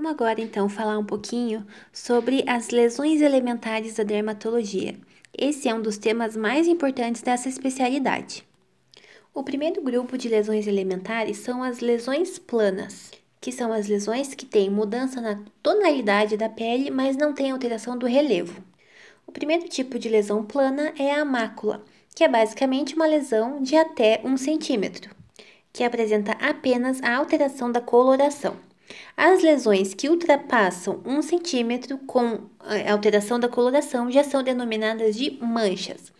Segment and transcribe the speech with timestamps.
[0.00, 4.98] Vamos agora então falar um pouquinho sobre as lesões elementares da dermatologia.
[5.36, 8.42] Esse é um dos temas mais importantes dessa especialidade.
[9.34, 13.10] O primeiro grupo de lesões elementares são as lesões planas,
[13.42, 17.98] que são as lesões que têm mudança na tonalidade da pele, mas não têm alteração
[17.98, 18.64] do relevo.
[19.26, 23.76] O primeiro tipo de lesão plana é a mácula, que é basicamente uma lesão de
[23.76, 25.14] até um centímetro,
[25.70, 28.69] que apresenta apenas a alteração da coloração.
[29.16, 35.38] As lesões que ultrapassam um centímetro com eh, alteração da coloração já são denominadas de
[35.42, 36.12] manchas.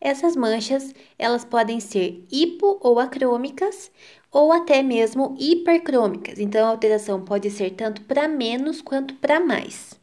[0.00, 3.90] Essas manchas, elas podem ser hipo ou acrômicas
[4.30, 6.38] ou até mesmo hipercrômicas.
[6.38, 9.98] Então a alteração pode ser tanto para menos quanto para mais.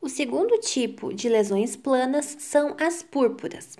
[0.00, 3.76] O segundo tipo de lesões planas são as púrpuras.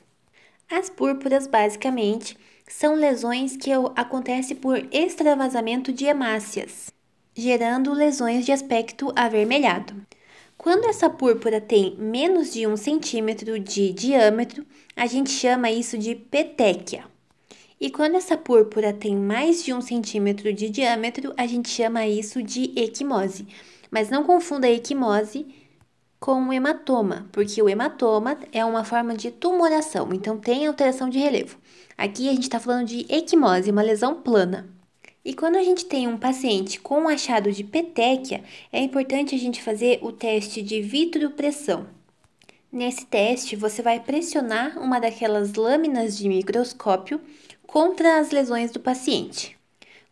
[0.70, 2.36] As púrpuras, basicamente,
[2.68, 6.92] são lesões que acontecem por extravasamento de hemácias,
[7.38, 9.94] gerando lesões de aspecto avermelhado.
[10.56, 16.16] Quando essa púrpura tem menos de um centímetro de diâmetro, a gente chama isso de
[16.16, 17.04] petéquia.
[17.80, 22.42] E quando essa púrpura tem mais de um centímetro de diâmetro, a gente chama isso
[22.42, 23.46] de equimose.
[23.88, 25.46] Mas não confunda a equimose
[26.18, 31.20] com o hematoma, porque o hematoma é uma forma de tumoração, então tem alteração de
[31.20, 31.56] relevo.
[31.96, 34.77] Aqui a gente está falando de equimose, uma lesão plana.
[35.28, 39.62] E quando a gente tem um paciente com achado de petéquia, é importante a gente
[39.62, 41.86] fazer o teste de vitropressão.
[42.72, 47.20] Nesse teste, você vai pressionar uma daquelas lâminas de microscópio
[47.66, 49.54] contra as lesões do paciente.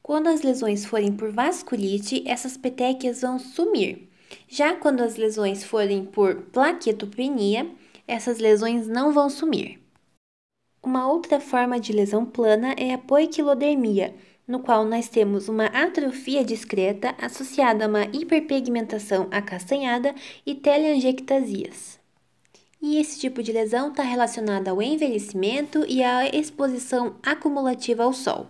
[0.03, 4.11] Quando as lesões forem por vasculite, essas petequias vão sumir.
[4.47, 7.67] Já quando as lesões forem por plaquetopenia,
[8.07, 9.81] essas lesões não vão sumir.
[10.83, 14.15] Uma outra forma de lesão plana é a poiquilodermia,
[14.47, 21.99] no qual nós temos uma atrofia discreta associada a uma hiperpigmentação acastanhada e teleangiectasias.
[22.81, 28.47] E esse tipo de lesão está relacionada ao envelhecimento e à exposição acumulativa ao sol.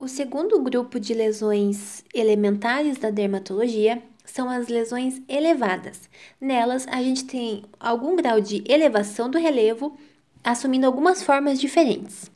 [0.00, 6.08] O segundo grupo de lesões elementares da dermatologia são as lesões elevadas.
[6.40, 9.96] Nelas, a gente tem algum grau de elevação do relevo,
[10.42, 12.30] assumindo algumas formas diferentes.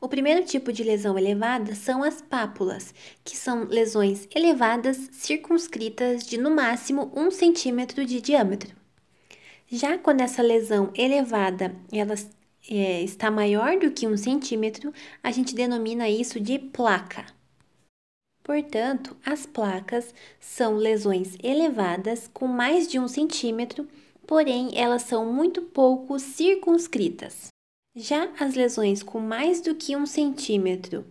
[0.00, 6.36] O primeiro tipo de lesão elevada são as pápulas, que são lesões elevadas circunscritas de
[6.36, 8.74] no máximo um centímetro de diâmetro.
[9.68, 12.14] Já quando essa lesão elevada ela
[12.70, 14.92] é, está maior do que um centímetro,
[15.22, 17.24] a gente denomina isso de placa.
[18.44, 23.88] Portanto, as placas são lesões elevadas com mais de um centímetro,
[24.26, 27.48] porém elas são muito pouco circunscritas.
[27.98, 31.06] Já as lesões com mais do que um centímetro,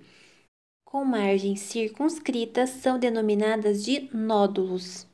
[0.85, 5.07] com margens circunscritas, são denominadas de nódulos.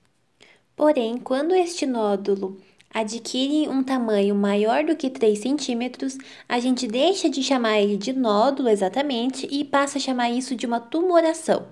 [0.75, 2.59] Porém, quando este nódulo
[2.93, 8.11] adquire um tamanho maior do que 3 centímetros, a gente deixa de chamar ele de
[8.11, 11.69] nódulo exatamente e passa a chamar isso de uma tumoração.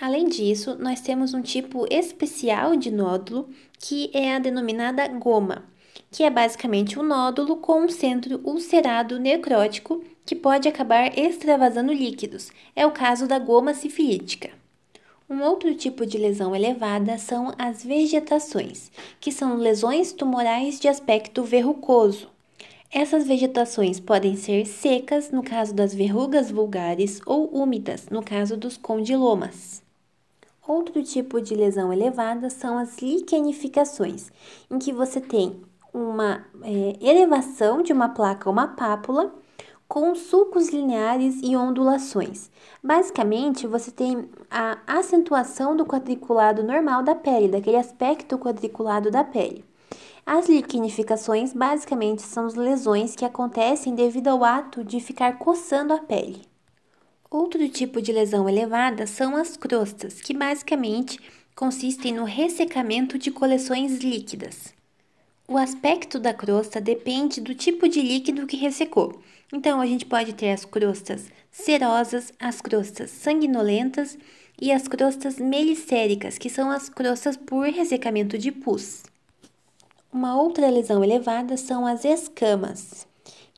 [0.00, 5.70] Além disso, nós temos um tipo especial de nódulo que é a denominada goma
[6.10, 12.50] que é basicamente um nódulo com um centro ulcerado necrótico que pode acabar extravasando líquidos.
[12.76, 14.50] É o caso da goma sifilítica.
[15.28, 21.42] Um outro tipo de lesão elevada são as vegetações, que são lesões tumorais de aspecto
[21.42, 22.28] verrucoso.
[22.90, 28.76] Essas vegetações podem ser secas, no caso das verrugas vulgares, ou úmidas, no caso dos
[28.76, 29.82] condilomas.
[30.68, 34.30] Outro tipo de lesão elevada são as liquenificações,
[34.70, 39.32] em que você tem uma é, elevação de uma placa ou uma pápula
[39.86, 42.50] com sulcos lineares e ondulações.
[42.82, 49.62] Basicamente, você tem a acentuação do quadriculado normal da pele, daquele aspecto quadriculado da pele.
[50.24, 55.98] As liquinificações basicamente são as lesões que acontecem devido ao ato de ficar coçando a
[55.98, 56.40] pele.
[57.30, 61.18] Outro tipo de lesão elevada são as crostas, que basicamente
[61.54, 64.72] consistem no ressecamento de coleções líquidas.
[65.52, 69.20] O aspecto da crosta depende do tipo de líquido que ressecou.
[69.52, 74.16] Então, a gente pode ter as crostas cerosas, as crostas sanguinolentas
[74.58, 79.02] e as crostas melicéricas, que são as crostas por ressecamento de pus.
[80.10, 83.06] Uma outra lesão elevada são as escamas,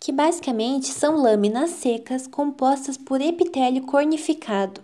[0.00, 4.82] que basicamente são lâminas secas compostas por epitélio cornificado.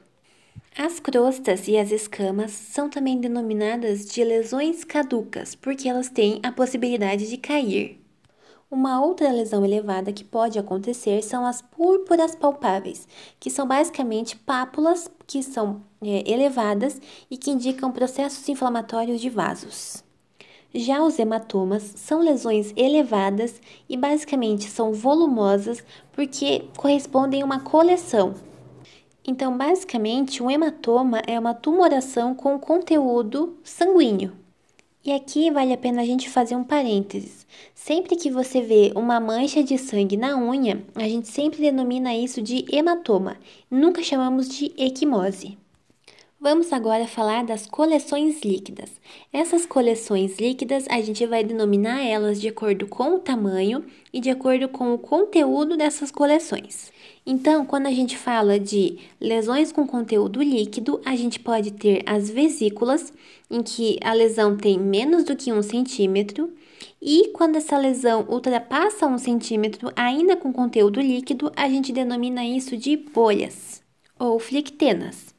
[0.78, 6.52] As crostas e as escamas são também denominadas de lesões caducas, porque elas têm a
[6.52, 8.00] possibilidade de cair.
[8.70, 13.08] Uma outra lesão elevada que pode acontecer são as púrpuras palpáveis,
[13.40, 20.04] que são basicamente pápulas que são é, elevadas e que indicam processos inflamatórios de vasos.
[20.72, 25.82] Já os hematomas são lesões elevadas e basicamente são volumosas
[26.12, 28.49] porque correspondem a uma coleção.
[29.30, 34.32] Então, basicamente, um hematoma é uma tumoração com conteúdo sanguíneo.
[35.04, 37.46] E aqui vale a pena a gente fazer um parênteses.
[37.72, 42.42] Sempre que você vê uma mancha de sangue na unha, a gente sempre denomina isso
[42.42, 43.36] de hematoma,
[43.70, 45.56] nunca chamamos de equimose.
[46.42, 48.90] Vamos agora falar das coleções líquidas.
[49.30, 54.30] Essas coleções líquidas a gente vai denominar elas de acordo com o tamanho e de
[54.30, 56.90] acordo com o conteúdo dessas coleções.
[57.26, 62.30] Então, quando a gente fala de lesões com conteúdo líquido, a gente pode ter as
[62.30, 63.12] vesículas,
[63.50, 66.50] em que a lesão tem menos do que um centímetro,
[67.02, 72.78] e quando essa lesão ultrapassa um centímetro, ainda com conteúdo líquido, a gente denomina isso
[72.78, 73.82] de bolhas
[74.18, 75.38] ou flictenas.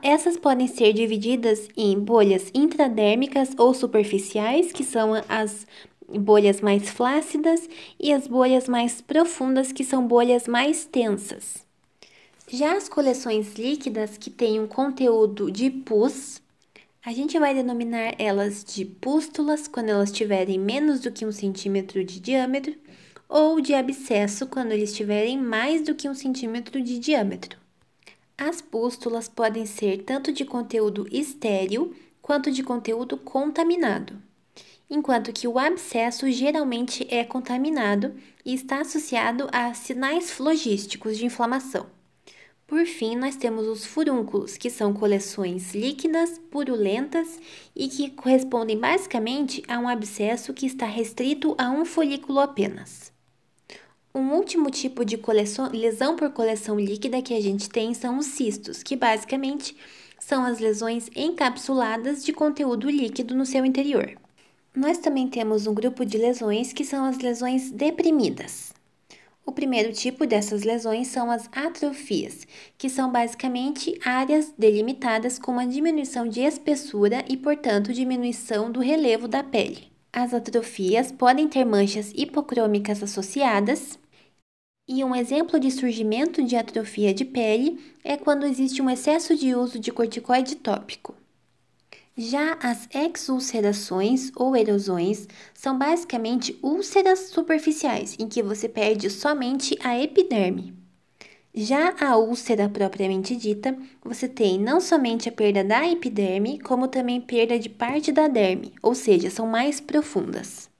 [0.00, 5.66] Essas podem ser divididas em bolhas intradérmicas ou superficiais, que são as
[6.08, 7.68] bolhas mais flácidas,
[7.98, 11.66] e as bolhas mais profundas, que são bolhas mais tensas.
[12.48, 16.40] Já as coleções líquidas, que têm um conteúdo de pus,
[17.04, 22.04] a gente vai denominar elas de pústulas quando elas tiverem menos do que um centímetro
[22.04, 22.74] de diâmetro,
[23.28, 27.61] ou de abscesso quando eles tiverem mais do que um centímetro de diâmetro.
[28.44, 34.20] As pústulas podem ser tanto de conteúdo estéril quanto de conteúdo contaminado
[34.90, 41.86] enquanto que o abscesso geralmente é contaminado e está associado a sinais flogísticos de inflamação.
[42.66, 47.38] Por fim, nós temos os furúnculos, que são coleções líquidas, purulentas
[47.76, 53.11] e que correspondem basicamente a um abscesso que está restrito a um folículo apenas.
[54.14, 58.26] Um último tipo de coleção, lesão por coleção líquida que a gente tem são os
[58.26, 59.74] cistos, que basicamente
[60.18, 64.14] são as lesões encapsuladas de conteúdo líquido no seu interior.
[64.74, 68.74] Nós também temos um grupo de lesões que são as lesões deprimidas.
[69.46, 75.66] O primeiro tipo dessas lesões são as atrofias, que são basicamente áreas delimitadas com uma
[75.66, 79.90] diminuição de espessura e, portanto, diminuição do relevo da pele.
[80.12, 83.98] As atrofias podem ter manchas hipocrômicas associadas,
[84.88, 89.54] e um exemplo de surgimento de atrofia de pele é quando existe um excesso de
[89.54, 91.14] uso de corticoide tópico.
[92.16, 99.98] Já as exulcerações ou erosões são basicamente úlceras superficiais, em que você perde somente a
[99.98, 100.74] epiderme.
[101.54, 107.20] Já a úlcera propriamente dita, você tem não somente a perda da epiderme, como também
[107.20, 110.71] perda de parte da derme, ou seja, são mais profundas.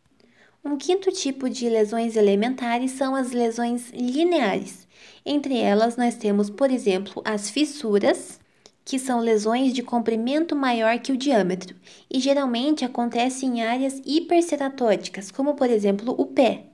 [0.65, 4.87] Um quinto tipo de lesões elementares são as lesões lineares.
[5.27, 8.39] Entre elas, nós temos, por exemplo, as fissuras,
[8.85, 11.75] que são lesões de comprimento maior que o diâmetro
[12.09, 16.67] e geralmente acontecem em áreas hiperceratóticas, como por exemplo o pé.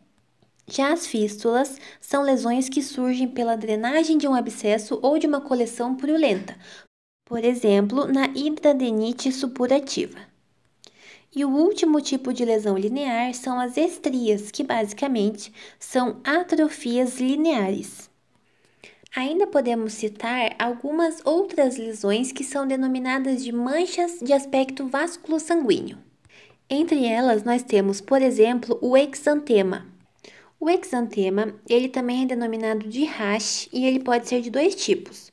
[0.67, 5.41] Já as fístulas são lesões que surgem pela drenagem de um abscesso ou de uma
[5.41, 6.55] coleção purulenta,
[7.25, 10.19] por exemplo, na hidradenite supurativa.
[11.35, 18.09] E o último tipo de lesão linear são as estrias, que basicamente são atrofias lineares.
[19.15, 25.99] Ainda podemos citar algumas outras lesões que são denominadas de manchas de aspecto vasculo-sanguíneo.
[26.69, 29.87] Entre elas, nós temos, por exemplo, o exantema.
[30.61, 35.33] O exantema, ele também é denominado de rash e ele pode ser de dois tipos.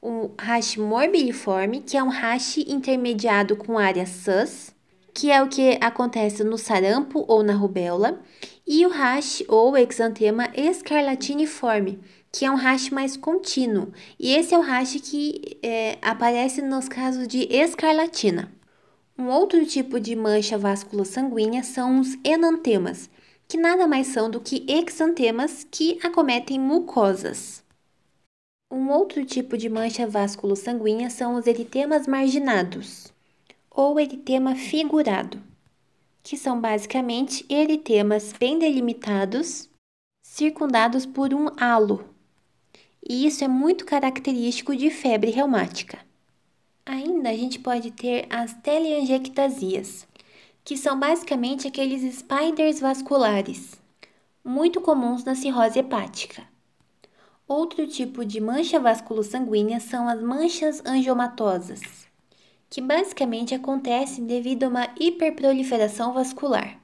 [0.00, 4.75] O rash morbilliforme, que é um rash intermediado com área sus,
[5.16, 8.20] que é o que acontece no sarampo ou na rubéola,
[8.66, 11.98] e o rash ou exantema escarlatiniforme,
[12.30, 13.90] que é um rash mais contínuo.
[14.20, 18.52] E esse é o rash que é, aparece nos casos de escarlatina.
[19.18, 23.08] Um outro tipo de mancha vasculo-sanguínea são os enantemas,
[23.48, 27.64] que nada mais são do que exantemas que acometem mucosas.
[28.70, 33.15] Um outro tipo de mancha vasculo-sanguínea são os eritemas marginados,
[33.76, 35.42] ou eritema figurado,
[36.22, 39.68] que são basicamente eritemas bem delimitados,
[40.24, 42.08] circundados por um halo,
[43.06, 45.98] e isso é muito característico de febre reumática.
[46.86, 50.08] Ainda a gente pode ter as teleangiectasias,
[50.64, 53.80] que são basicamente aqueles spiders vasculares,
[54.42, 56.42] muito comuns na cirrose hepática.
[57.46, 62.05] Outro tipo de mancha vasculosanguínea são as manchas angiomatosas,
[62.68, 66.80] que basicamente acontecem devido a uma hiperproliferação vascular.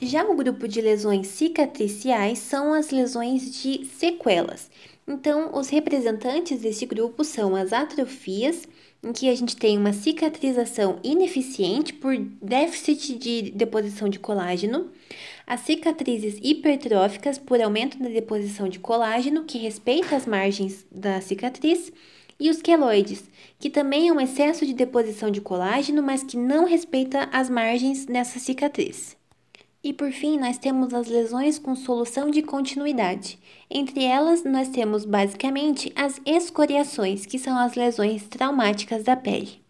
[0.00, 4.70] Já o grupo de lesões cicatriciais são as lesões de sequelas.
[5.08, 8.68] Então, os representantes desse grupo são as atrofias,
[9.02, 14.90] em que a gente tem uma cicatrização ineficiente por déficit de deposição de colágeno,
[15.46, 21.90] as cicatrizes hipertróficas por aumento da deposição de colágeno, que respeita as margens da cicatriz,
[22.38, 23.24] e os queloides,
[23.58, 28.06] que também é um excesso de deposição de colágeno, mas que não respeita as margens
[28.06, 29.16] nessa cicatriz.
[29.82, 33.38] E por fim, nós temos as lesões com solução de continuidade.
[33.70, 39.67] Entre elas, nós temos basicamente as escoriações, que são as lesões traumáticas da pele.